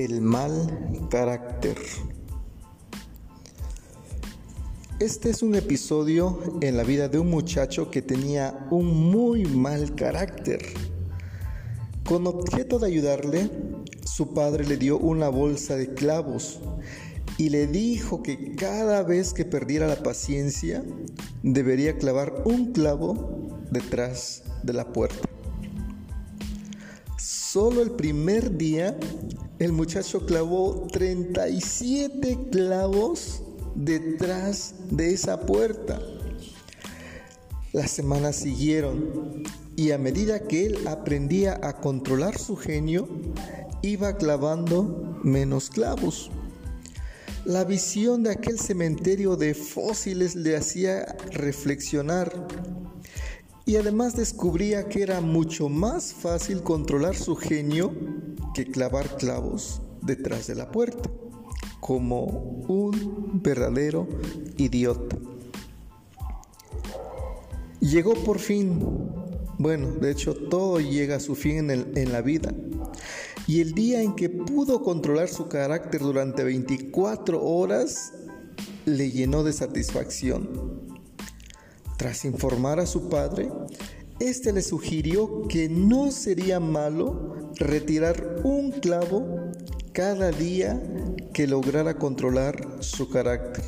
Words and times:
El 0.00 0.22
mal 0.22 1.08
carácter. 1.10 1.76
Este 4.98 5.28
es 5.28 5.42
un 5.42 5.54
episodio 5.54 6.58
en 6.62 6.78
la 6.78 6.84
vida 6.84 7.10
de 7.10 7.18
un 7.18 7.28
muchacho 7.28 7.90
que 7.90 8.00
tenía 8.00 8.66
un 8.70 9.10
muy 9.10 9.44
mal 9.44 9.94
carácter. 9.94 10.62
Con 12.02 12.26
objeto 12.26 12.78
de 12.78 12.86
ayudarle, 12.86 13.50
su 14.02 14.32
padre 14.32 14.64
le 14.64 14.78
dio 14.78 14.96
una 14.96 15.28
bolsa 15.28 15.76
de 15.76 15.92
clavos 15.92 16.60
y 17.36 17.50
le 17.50 17.66
dijo 17.66 18.22
que 18.22 18.54
cada 18.56 19.02
vez 19.02 19.34
que 19.34 19.44
perdiera 19.44 19.86
la 19.86 20.02
paciencia 20.02 20.82
debería 21.42 21.98
clavar 21.98 22.42
un 22.46 22.72
clavo 22.72 23.50
detrás 23.70 24.44
de 24.62 24.72
la 24.72 24.94
puerta. 24.94 25.28
Solo 27.18 27.82
el 27.82 27.90
primer 27.90 28.56
día 28.56 28.96
el 29.60 29.72
muchacho 29.72 30.24
clavó 30.24 30.86
37 30.90 32.48
clavos 32.50 33.42
detrás 33.74 34.74
de 34.90 35.12
esa 35.12 35.42
puerta. 35.42 36.00
Las 37.74 37.90
semanas 37.90 38.36
siguieron 38.36 39.42
y 39.76 39.90
a 39.90 39.98
medida 39.98 40.48
que 40.48 40.64
él 40.64 40.88
aprendía 40.88 41.60
a 41.62 41.76
controlar 41.76 42.38
su 42.38 42.56
genio, 42.56 43.06
iba 43.82 44.16
clavando 44.16 45.20
menos 45.22 45.68
clavos. 45.68 46.30
La 47.44 47.64
visión 47.64 48.22
de 48.22 48.30
aquel 48.30 48.58
cementerio 48.58 49.36
de 49.36 49.52
fósiles 49.52 50.36
le 50.36 50.56
hacía 50.56 51.04
reflexionar 51.32 52.48
y 53.66 53.76
además 53.76 54.16
descubría 54.16 54.88
que 54.88 55.02
era 55.02 55.20
mucho 55.20 55.68
más 55.68 56.14
fácil 56.14 56.62
controlar 56.62 57.14
su 57.14 57.36
genio 57.36 57.94
que 58.54 58.66
clavar 58.66 59.16
clavos 59.16 59.80
detrás 60.02 60.46
de 60.46 60.54
la 60.54 60.70
puerta, 60.70 61.10
como 61.80 62.24
un 62.68 63.40
verdadero 63.42 64.06
idiota. 64.56 65.16
Llegó 67.80 68.14
por 68.14 68.38
fin, 68.38 68.80
bueno, 69.58 69.92
de 69.92 70.10
hecho 70.10 70.34
todo 70.34 70.80
llega 70.80 71.16
a 71.16 71.20
su 71.20 71.34
fin 71.34 71.70
en, 71.70 71.92
en 71.96 72.12
la 72.12 72.20
vida, 72.20 72.52
y 73.46 73.60
el 73.60 73.72
día 73.72 74.02
en 74.02 74.14
que 74.14 74.28
pudo 74.28 74.82
controlar 74.82 75.28
su 75.28 75.48
carácter 75.48 76.02
durante 76.02 76.44
24 76.44 77.42
horas 77.42 78.12
le 78.84 79.10
llenó 79.10 79.42
de 79.42 79.52
satisfacción. 79.52 80.48
Tras 81.96 82.24
informar 82.24 82.80
a 82.80 82.86
su 82.86 83.08
padre, 83.08 83.50
éste 84.20 84.52
le 84.52 84.62
sugirió 84.62 85.48
que 85.48 85.68
no 85.68 86.10
sería 86.10 86.60
malo 86.60 87.39
retirar 87.60 88.40
un 88.42 88.70
clavo 88.70 89.52
cada 89.92 90.30
día 90.30 90.82
que 91.34 91.46
lograra 91.46 91.98
controlar 91.98 92.78
su 92.80 93.10
carácter. 93.10 93.64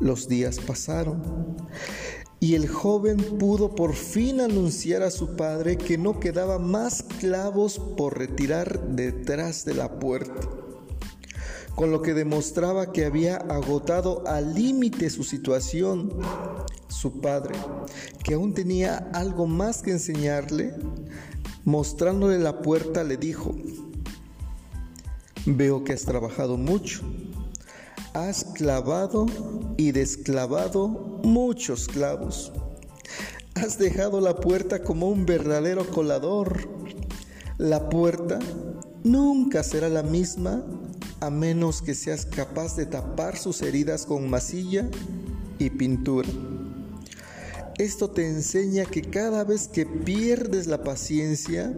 Los 0.00 0.28
días 0.28 0.58
pasaron 0.58 1.22
y 2.40 2.54
el 2.54 2.66
joven 2.66 3.18
pudo 3.38 3.74
por 3.74 3.94
fin 3.94 4.40
anunciar 4.40 5.02
a 5.02 5.10
su 5.10 5.36
padre 5.36 5.76
que 5.76 5.98
no 5.98 6.18
quedaba 6.18 6.58
más 6.58 7.02
clavos 7.02 7.78
por 7.78 8.18
retirar 8.18 8.80
detrás 8.88 9.64
de 9.66 9.74
la 9.74 9.98
puerta, 9.98 10.40
con 11.74 11.90
lo 11.90 12.00
que 12.00 12.14
demostraba 12.14 12.92
que 12.92 13.04
había 13.04 13.36
agotado 13.36 14.26
al 14.26 14.54
límite 14.54 15.10
su 15.10 15.22
situación 15.22 16.10
su 16.88 17.20
padre, 17.20 17.54
que 18.22 18.32
aún 18.32 18.54
tenía 18.54 18.96
algo 19.12 19.46
más 19.46 19.82
que 19.82 19.90
enseñarle, 19.90 20.74
mostrándole 21.64 22.38
la 22.38 22.60
puerta, 22.62 23.04
le 23.04 23.16
dijo, 23.16 23.54
veo 25.46 25.84
que 25.84 25.92
has 25.92 26.02
trabajado 26.02 26.56
mucho, 26.56 27.02
has 28.12 28.44
clavado 28.44 29.26
y 29.76 29.92
desclavado 29.92 30.88
muchos 31.22 31.88
clavos, 31.88 32.52
has 33.54 33.78
dejado 33.78 34.20
la 34.20 34.36
puerta 34.36 34.82
como 34.82 35.08
un 35.08 35.26
verdadero 35.26 35.86
colador. 35.88 36.68
La 37.56 37.88
puerta 37.88 38.40
nunca 39.04 39.62
será 39.62 39.88
la 39.88 40.02
misma 40.02 40.64
a 41.20 41.30
menos 41.30 41.80
que 41.80 41.94
seas 41.94 42.26
capaz 42.26 42.76
de 42.76 42.86
tapar 42.86 43.36
sus 43.38 43.62
heridas 43.62 44.04
con 44.04 44.28
masilla 44.28 44.90
y 45.58 45.70
pintura. 45.70 46.28
Esto 47.78 48.08
te 48.08 48.28
enseña 48.28 48.84
que 48.84 49.02
cada 49.02 49.42
vez 49.42 49.66
que 49.66 49.84
pierdes 49.84 50.68
la 50.68 50.84
paciencia, 50.84 51.74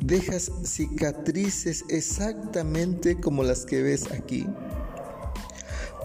dejas 0.00 0.50
cicatrices 0.64 1.84
exactamente 1.88 3.20
como 3.20 3.44
las 3.44 3.66
que 3.66 3.82
ves 3.82 4.10
aquí. 4.10 4.46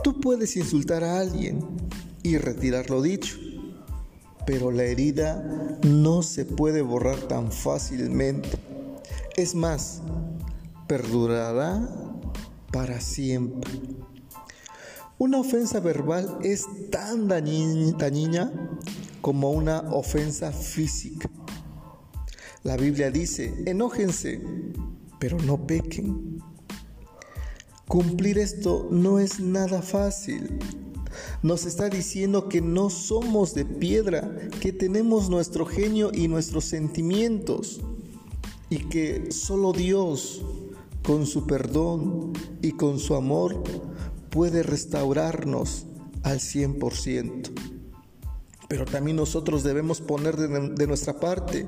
Tú 0.04 0.20
puedes 0.20 0.58
insultar 0.58 1.06
a 1.06 1.20
alguien 1.20 1.66
y 2.22 2.38
retirar 2.38 2.90
lo 2.90 3.02
dicho, 3.02 3.38
pero 4.46 4.72
la 4.72 4.84
herida 4.84 5.80
no 5.84 6.22
se 6.22 6.44
puede 6.44 6.82
borrar 6.82 7.20
tan 7.30 7.52
fácilmente. 7.52 8.50
Es 9.38 9.56
más, 9.56 10.02
perdurará 10.88 11.88
para 12.74 13.00
siempre. 13.00 13.72
Una 15.20 15.40
ofensa 15.40 15.80
verbal 15.80 16.38
es 16.44 16.66
tan 16.92 17.28
dañina 17.28 18.52
como 19.22 19.52
una 19.52 19.80
ofensa 19.92 20.52
física. 20.52 21.30
La 22.64 22.76
Biblia 22.76 23.12
dice, 23.12 23.54
enójense, 23.66 24.42
pero 25.20 25.38
no 25.40 25.66
pequen. 25.66 26.42
Cumplir 27.88 28.38
esto 28.38 28.88
no 28.92 29.20
es 29.20 29.40
nada 29.40 29.82
fácil. 29.82 30.60
Nos 31.42 31.66
está 31.66 31.90
diciendo 31.90 32.50
que 32.50 32.62
no 32.62 32.90
somos 32.90 33.54
de 33.54 33.64
piedra, 33.64 34.50
que 34.60 34.74
tenemos 34.74 35.30
nuestro 35.30 35.66
genio 35.66 36.12
y 36.14 36.28
nuestros 36.28 36.66
sentimientos 36.66 37.80
y 38.70 38.80
que 38.90 39.32
solo 39.32 39.72
Dios, 39.72 40.44
con 41.04 41.26
su 41.26 41.48
perdón 41.48 42.34
y 42.62 42.74
con 42.74 43.00
su 43.00 43.16
amor, 43.16 43.64
puede 44.30 44.64
restaurarnos 44.64 45.86
al 46.24 46.40
100%. 46.40 47.67
Pero 48.68 48.86
también 48.86 49.16
nosotros 49.18 49.64
debemos 49.64 50.02
poner 50.02 50.36
de, 50.36 50.88
nuestra 50.88 51.20
parte 51.20 51.66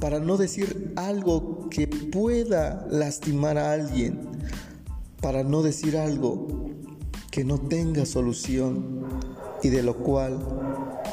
para 0.00 0.18
no 0.18 0.36
decir 0.36 0.92
algo 0.96 1.68
que 1.70 1.86
pueda 1.86 2.86
lastimar 2.90 3.56
a 3.56 3.72
alguien, 3.72 4.20
para 5.20 5.44
no 5.44 5.62
decir 5.62 5.96
algo 5.96 6.70
que 7.30 7.44
no 7.44 7.58
tenga 7.58 8.04
solución 8.04 9.04
y 9.62 9.68
de 9.68 9.82
lo 9.82 9.96
cual 9.98 10.40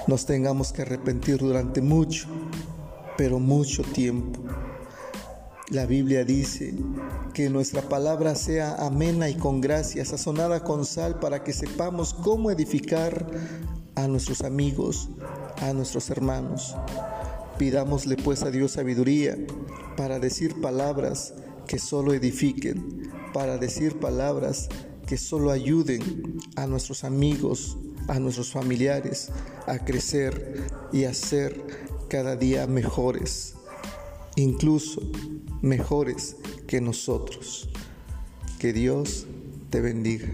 nos 0.08 0.26
tengamos 0.26 0.74
que 0.74 0.82
arrepentir 0.82 1.38
durante 1.38 1.82
mucho, 1.82 2.28
pero 3.18 3.40
mucho 3.40 3.84
tiempo. 3.84 4.40
La 5.70 5.86
Biblia 5.86 6.24
dice 6.24 6.74
que 7.34 7.50
nuestra 7.50 7.82
palabra 7.82 8.36
sea 8.36 8.76
amena 8.76 9.30
y 9.30 9.36
con 9.36 9.60
gracia, 9.60 10.06
sazonada 10.06 10.64
con 10.64 10.86
sal, 10.86 11.20
para 11.20 11.44
que 11.44 11.52
sepamos 11.52 12.14
cómo 12.14 12.50
edificar 12.50 13.28
a 13.98 14.08
nuestros 14.08 14.42
amigos, 14.42 15.10
a 15.58 15.74
nuestros 15.74 16.10
hermanos. 16.10 16.74
Pidámosle 17.58 18.16
pues 18.16 18.44
a 18.44 18.52
Dios 18.52 18.72
sabiduría 18.72 19.38
para 19.98 20.20
decir 20.20 20.62
palabras 20.62 21.34
que 21.68 21.78
solo 21.78 22.14
edifiquen, 22.14 23.12
para 23.34 23.58
decir 23.58 24.00
palabras 24.00 24.70
que 25.06 25.18
solo 25.18 25.52
ayuden 25.52 26.40
a 26.56 26.66
nuestros 26.66 27.04
amigos, 27.04 27.78
a 28.08 28.20
nuestros 28.20 28.52
familiares 28.52 29.32
a 29.66 29.84
crecer 29.84 30.64
y 30.94 31.04
a 31.04 31.14
ser 31.14 31.62
cada 32.08 32.38
día 32.38 32.66
mejores 32.68 33.58
incluso 34.38 35.02
mejores 35.62 36.38
que 36.68 36.80
nosotros. 36.80 37.70
Que 38.60 38.72
Dios 38.72 39.26
te 39.70 39.82
bendiga. 39.82 40.30